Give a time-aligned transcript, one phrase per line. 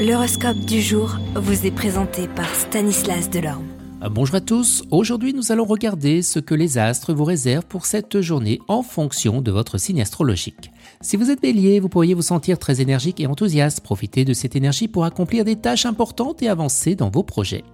[0.00, 3.66] L'horoscope du jour vous est présenté par Stanislas Delorme.
[4.02, 7.84] Euh, bonjour à tous, aujourd'hui nous allons regarder ce que les astres vous réservent pour
[7.84, 10.70] cette journée en fonction de votre signe astrologique.
[11.02, 14.56] Si vous êtes bélier, vous pourriez vous sentir très énergique et enthousiaste, profitez de cette
[14.56, 17.64] énergie pour accomplir des tâches importantes et avancer dans vos projets.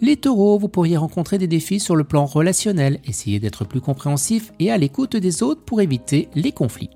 [0.00, 4.52] Les taureaux, vous pourriez rencontrer des défis sur le plan relationnel, essayez d'être plus compréhensif
[4.60, 6.90] et à l'écoute des autres pour éviter les conflits.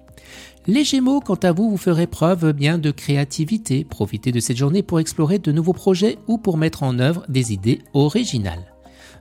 [0.66, 3.84] Les Gémeaux, quant à vous, vous ferez preuve bien de créativité.
[3.84, 7.52] Profitez de cette journée pour explorer de nouveaux projets ou pour mettre en œuvre des
[7.52, 8.74] idées originales.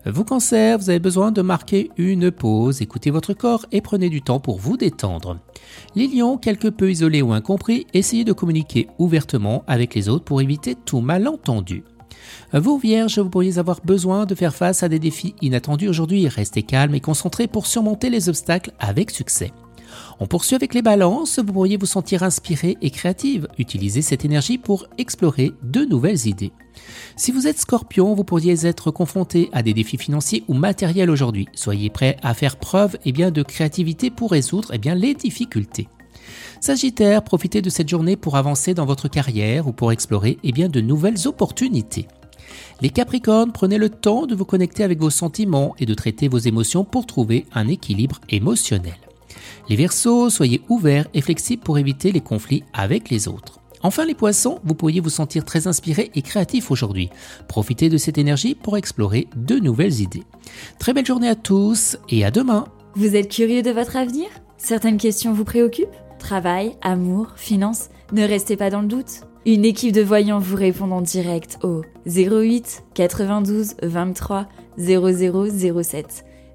[0.05, 4.21] Vous cancer, vous avez besoin de marquer une pause, écoutez votre corps et prenez du
[4.21, 5.37] temps pour vous détendre.
[5.95, 10.41] Les lions, quelque peu isolés ou incompris, essayez de communiquer ouvertement avec les autres pour
[10.41, 11.83] éviter tout malentendu.
[12.53, 16.27] Vous vierges, vous pourriez avoir besoin de faire face à des défis inattendus aujourd'hui.
[16.27, 19.51] Restez calme et concentré pour surmonter les obstacles avec succès.
[20.19, 23.47] On poursuit avec les balances, vous pourriez vous sentir inspiré et créative.
[23.57, 26.51] Utilisez cette énergie pour explorer de nouvelles idées.
[27.15, 31.47] Si vous êtes scorpion, vous pourriez être confronté à des défis financiers ou matériels aujourd'hui.
[31.53, 35.87] Soyez prêt à faire preuve eh bien, de créativité pour résoudre eh bien, les difficultés.
[36.59, 40.69] Sagittaire, profitez de cette journée pour avancer dans votre carrière ou pour explorer eh bien,
[40.69, 42.07] de nouvelles opportunités.
[42.81, 46.37] Les Capricornes, prenez le temps de vous connecter avec vos sentiments et de traiter vos
[46.37, 48.95] émotions pour trouver un équilibre émotionnel.
[49.69, 53.59] Les Verseaux, soyez ouverts et flexibles pour éviter les conflits avec les autres.
[53.83, 57.09] Enfin les poissons, vous pourriez vous sentir très inspiré et créatif aujourd'hui.
[57.47, 60.23] Profitez de cette énergie pour explorer de nouvelles idées.
[60.79, 62.65] Très belle journée à tous et à demain.
[62.95, 64.27] Vous êtes curieux de votre avenir?
[64.57, 65.87] Certaines questions vous préoccupent?
[66.17, 69.21] Travail, amour, finances Ne restez pas dans le doute.
[69.45, 76.25] Une équipe de voyants vous répond en direct au 08 92 23 0007.